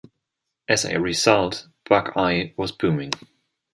As 0.67 0.83
a 0.83 0.99
result, 0.99 1.67
Buckeye 1.87 2.53
was 2.57 2.71
booming. 2.71 3.11